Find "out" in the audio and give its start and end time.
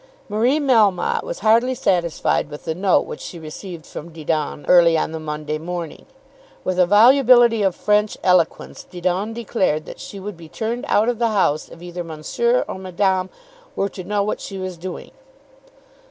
10.87-11.07